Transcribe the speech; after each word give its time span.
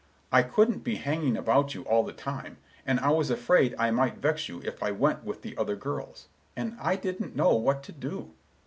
I 0.31 0.41
couldn't 0.41 0.79
be 0.83 0.95
hanging 0.95 1.37
about 1.37 1.75
you 1.75 1.83
all 1.83 2.03
the 2.03 2.11
time, 2.11 2.57
and 2.87 2.99
I 3.01 3.11
was 3.11 3.29
afraid 3.29 3.75
I 3.77 3.91
might 3.91 4.17
vex 4.17 4.49
you 4.49 4.59
if 4.65 4.81
I 4.81 4.89
went 4.89 5.23
with 5.23 5.43
the 5.43 5.55
other 5.59 5.75
girls; 5.75 6.27
and 6.55 6.75
I 6.81 6.95
didn't 6.95 7.35
know 7.35 7.53
what 7.55 7.83
to 7.83 7.91
do." 7.91 8.33